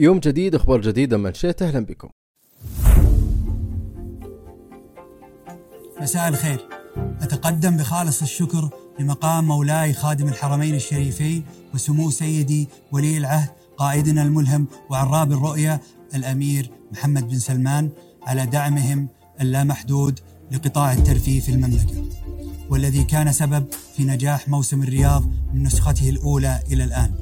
يوم 0.00 0.18
جديد 0.18 0.54
أخبار 0.54 0.80
جديدة 0.80 1.16
من 1.16 1.34
شئت 1.34 1.62
أهلا 1.62 1.80
بكم. 1.80 2.08
مساء 6.00 6.28
الخير. 6.28 6.68
أتقدم 7.20 7.76
بخالص 7.76 8.22
الشكر 8.22 8.70
لمقام 9.00 9.44
مولاي 9.44 9.92
خادم 9.92 10.28
الحرمين 10.28 10.74
الشريفين 10.74 11.44
وسمو 11.74 12.10
سيدي 12.10 12.68
ولي 12.92 13.18
العهد 13.18 13.50
قائدنا 13.76 14.22
الملهم 14.22 14.66
وعراب 14.90 15.32
الرؤية 15.32 15.80
الأمير 16.14 16.70
محمد 16.92 17.28
بن 17.28 17.38
سلمان 17.38 17.90
على 18.22 18.46
دعمهم 18.46 19.08
اللامحدود 19.40 20.20
لقطاع 20.52 20.92
الترفيه 20.92 21.40
في 21.40 21.48
المملكة 21.48 22.04
والذي 22.70 23.04
كان 23.04 23.32
سبب 23.32 23.66
في 23.96 24.04
نجاح 24.04 24.48
موسم 24.48 24.82
الرياض 24.82 25.24
من 25.54 25.62
نسخته 25.62 26.08
الأولى 26.08 26.60
إلى 26.72 26.84
الآن. 26.84 27.14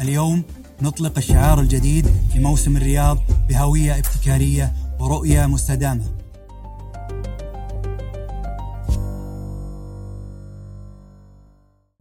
اليوم 0.00 0.42
نطلق 0.82 1.12
الشعار 1.16 1.60
الجديد 1.60 2.06
لموسم 2.36 2.76
الرياض 2.76 3.18
بهوية 3.48 3.98
ابتكارية 3.98 4.72
ورؤية 5.00 5.46
مستدامة. 5.46 6.19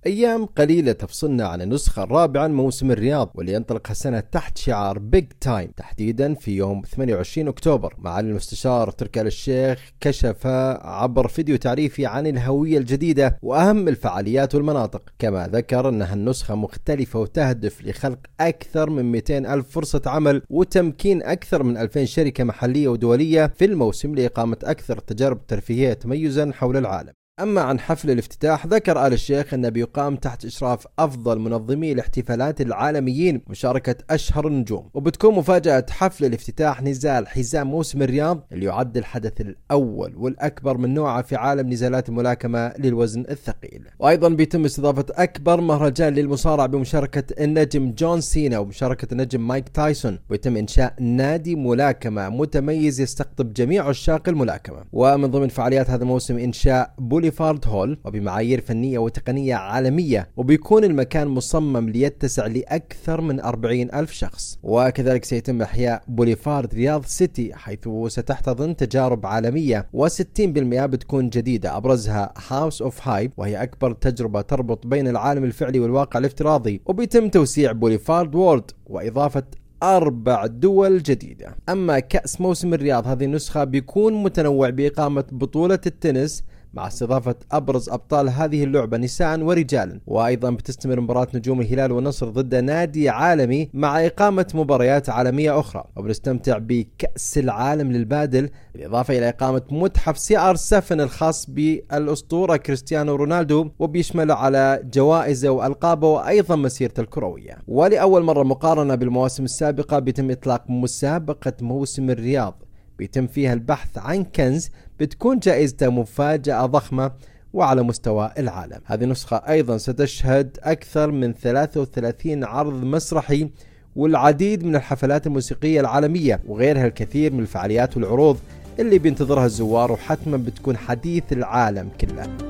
أيام 0.05 0.45
قليلة 0.45 0.91
تفصلنا 0.91 1.47
عن 1.47 1.61
النسخة 1.61 2.03
الرابعة 2.03 2.47
من 2.47 2.53
موسم 2.53 2.91
الرياض 2.91 3.31
واللي 3.35 3.53
ينطلق 3.53 3.89
هالسنة 3.89 4.19
تحت 4.19 4.57
شعار 4.57 4.99
بيج 4.99 5.25
تايم 5.41 5.71
تحديدا 5.77 6.33
في 6.33 6.55
يوم 6.55 6.81
28 6.81 7.47
أكتوبر. 7.47 7.95
مع 7.97 8.19
المستشار 8.19 8.91
تركي 8.91 9.21
آل 9.21 9.27
الشيخ 9.27 9.91
كشف 10.01 10.47
عبر 10.81 11.27
فيديو 11.27 11.55
تعريفي 11.55 12.05
عن 12.05 12.27
الهوية 12.27 12.77
الجديدة 12.77 13.37
وأهم 13.41 13.87
الفعاليات 13.87 14.55
والمناطق. 14.55 15.01
كما 15.19 15.47
ذكر 15.47 15.89
أنها 15.89 16.13
النسخة 16.13 16.55
مختلفة 16.55 17.19
وتهدف 17.19 17.85
لخلق 17.85 18.19
أكثر 18.39 18.89
من 18.89 19.11
200 19.11 19.53
ألف 19.53 19.69
فرصة 19.69 20.01
عمل 20.05 20.41
وتمكين 20.49 21.23
أكثر 21.23 21.63
من 21.63 21.77
2000 21.77 22.05
شركة 22.05 22.43
محلية 22.43 22.87
ودولية 22.87 23.47
في 23.47 23.65
الموسم 23.65 24.15
لإقامة 24.15 24.57
أكثر 24.63 24.97
التجارب 24.97 25.37
الترفيهية 25.37 25.93
تميزا 25.93 26.51
حول 26.53 26.77
العالم. 26.77 27.18
أما 27.41 27.61
عن 27.61 27.79
حفل 27.79 28.11
الافتتاح 28.11 28.67
ذكر 28.67 29.07
آل 29.07 29.13
الشيخ 29.13 29.53
أنه 29.53 29.69
بيقام 29.69 30.15
تحت 30.15 30.45
إشراف 30.45 30.87
أفضل 30.99 31.39
منظمي 31.39 31.91
الاحتفالات 31.91 32.61
العالميين 32.61 33.41
مشاركة 33.47 33.95
أشهر 34.09 34.47
النجوم. 34.47 34.89
وبتكون 34.93 35.35
مفاجأة 35.35 35.85
حفل 35.89 36.25
الافتتاح 36.25 36.83
نزال 36.83 37.27
حزام 37.27 37.67
موسم 37.67 38.01
الرياض 38.01 38.47
اللي 38.51 38.65
يعد 38.65 38.97
الحدث 38.97 39.41
الأول 39.41 40.15
والأكبر 40.15 40.77
من 40.77 40.93
نوعه 40.93 41.21
في 41.21 41.35
عالم 41.35 41.69
نزالات 41.69 42.09
الملاكمة 42.09 42.73
للوزن 42.79 43.25
الثقيل. 43.29 43.87
وأيضا 43.99 44.29
بيتم 44.29 44.65
استضافة 44.65 45.05
أكبر 45.11 45.61
مهرجان 45.61 46.13
للمصارعة 46.13 46.67
بمشاركة 46.67 47.43
النجم 47.43 47.91
جون 47.91 48.21
سينا 48.21 48.59
ومشاركة 48.59 49.07
النجم 49.11 49.47
مايك 49.47 49.69
تايسون. 49.69 50.19
ويتم 50.29 50.57
إنشاء 50.57 50.93
نادي 50.99 51.55
ملاكمة 51.55 52.29
متميز 52.29 53.01
يستقطب 53.01 53.53
جميع 53.53 53.87
عشاق 53.87 54.29
الملاكمة. 54.29 54.83
ومن 54.93 55.31
ضمن 55.31 55.47
فعاليات 55.47 55.89
هذا 55.89 56.03
الموسم 56.03 56.37
إنشاء 56.37 57.28
بوليفارد 57.29 57.67
هول 57.67 57.97
وبمعايير 58.05 58.61
فنية 58.61 58.99
وتقنية 58.99 59.55
عالمية 59.55 60.29
وبيكون 60.37 60.83
المكان 60.83 61.27
مصمم 61.27 61.89
ليتسع 61.89 62.47
لأكثر 62.47 63.21
من 63.21 63.39
40 63.39 63.81
ألف 63.93 64.11
شخص. 64.11 64.59
وكذلك 64.63 65.25
سيتم 65.25 65.61
إحياء 65.61 66.03
بوليفارد 66.07 66.73
رياض 66.73 67.05
سيتي 67.05 67.55
حيث 67.55 67.89
ستحتضن 68.07 68.75
تجارب 68.75 69.25
عالمية 69.25 69.87
و60% 69.97 70.39
بتكون 70.85 71.29
جديدة. 71.29 71.77
أبرزها 71.77 72.33
هاوس 72.47 72.81
أوف 72.81 73.07
هايب 73.07 73.31
وهي 73.37 73.63
أكبر 73.63 73.91
تجربة 73.91 74.41
تربط 74.41 74.87
بين 74.87 75.07
العالم 75.07 75.43
الفعلي 75.43 75.79
والواقع 75.79 76.19
الافتراضي. 76.19 76.81
وبيتم 76.85 77.29
توسيع 77.29 77.71
بوليفارد 77.71 78.35
وورد 78.35 78.71
وإضافة 78.85 79.43
أربع 79.83 80.45
دول 80.45 81.03
جديدة. 81.03 81.55
أما 81.69 81.99
كأس 81.99 82.41
موسم 82.41 82.73
الرياض 82.73 83.07
هذه 83.07 83.25
النسخة 83.25 83.63
بيكون 83.63 84.23
متنوع 84.23 84.69
بإقامة 84.69 85.25
بطولة 85.31 85.79
التنس 85.85 86.43
مع 86.73 86.87
استضافة 86.87 87.35
أبرز 87.51 87.89
أبطال 87.89 88.29
هذه 88.29 88.63
اللعبة 88.63 88.97
نساء 88.97 89.39
ورجالا. 89.39 89.99
وأيضا 90.07 90.49
بتستمر 90.49 90.99
مباراة 90.99 91.27
نجوم 91.33 91.61
الهلال 91.61 91.91
والنصر 91.91 92.29
ضد 92.29 92.55
نادي 92.55 93.09
عالمي 93.09 93.69
مع 93.73 94.05
إقامة 94.05 94.45
مباريات 94.53 95.09
عالمية 95.09 95.59
أخرى. 95.59 95.83
وبنستمتع 95.95 96.57
بكأس 96.57 97.37
العالم 97.37 97.91
للبادل 97.91 98.49
بالإضافة 98.73 99.17
إلى 99.17 99.29
إقامة 99.29 99.61
متحف 99.71 100.17
سي 100.17 100.37
آر 100.37 100.55
7 100.55 101.03
الخاص 101.03 101.49
بالأسطورة 101.49 102.57
كريستيانو 102.57 103.15
رونالدو 103.15 103.69
وبيشمل 103.79 104.31
على 104.31 104.81
جوائزه 104.93 105.49
وألقابه 105.49 106.07
وأيضا 106.07 106.55
مسيرته 106.55 107.01
الكروية. 107.01 107.57
ولأول 107.67 108.23
مرة 108.23 108.43
مقارنة 108.43 108.95
بالمواسم 108.95 109.43
السابقة 109.43 109.99
بيتم 109.99 110.31
إطلاق 110.31 110.69
مسابقة 110.69 111.53
موسم 111.61 112.09
الرياض. 112.09 112.63
بيتم 112.99 113.27
فيها 113.27 113.53
البحث 113.53 113.97
عن 113.97 114.23
كنز 114.23 114.69
بتكون 114.99 115.39
جائزته 115.39 115.89
مفاجأة 115.89 116.65
ضخمة 116.65 117.11
وعلى 117.53 117.83
مستوى 117.83 118.31
العالم. 118.37 118.79
هذه 118.85 119.03
النسخة 119.03 119.37
أيضا 119.37 119.77
ستشهد 119.77 120.57
أكثر 120.63 121.11
من 121.11 121.33
33 121.33 122.43
عرض 122.43 122.83
مسرحي 122.83 123.49
والعديد 123.95 124.63
من 124.63 124.75
الحفلات 124.75 125.27
الموسيقية 125.27 125.79
العالمية 125.79 126.39
وغيرها 126.47 126.85
الكثير 126.85 127.33
من 127.33 127.39
الفعاليات 127.39 127.97
والعروض 127.97 128.37
اللي 128.79 128.99
بينتظرها 128.99 129.45
الزوار 129.45 129.91
وحتما 129.91 130.37
بتكون 130.37 130.77
حديث 130.77 131.23
العالم 131.31 131.89
كله. 132.01 132.48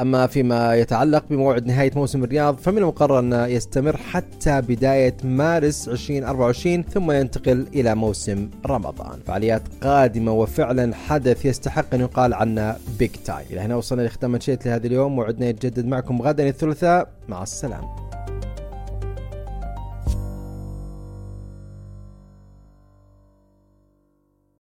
أما 0.00 0.26
فيما 0.26 0.74
يتعلق 0.74 1.24
بموعد 1.30 1.66
نهاية 1.66 1.90
موسم 1.96 2.24
الرياض 2.24 2.56
فمن 2.56 2.78
المقرر 2.78 3.18
أن 3.18 3.32
يستمر 3.32 3.96
حتى 3.96 4.60
بداية 4.60 5.16
مارس 5.24 5.88
2024 5.88 6.82
ثم 6.82 7.10
ينتقل 7.10 7.66
إلى 7.74 7.94
موسم 7.94 8.50
رمضان. 8.66 9.20
فعاليات 9.26 9.62
قادمة 9.82 10.32
وفعلا 10.32 10.94
حدث 10.94 11.44
يستحق 11.44 11.94
أن 11.94 12.00
يقال 12.00 12.34
عنه 12.34 12.76
بيج 12.98 13.10
تايم 13.10 13.46
إلى 13.50 13.60
هنا 13.60 13.76
وصلنا 13.76 14.02
لختام 14.02 14.30
منشيت 14.32 14.66
لهذا 14.66 14.86
اليوم 14.86 15.16
موعدنا 15.16 15.46
يتجدد 15.46 15.86
معكم 15.86 16.22
غدا 16.22 16.48
الثلاثاء. 16.48 17.08
مع 17.28 17.42
السلامة. 17.42 18.13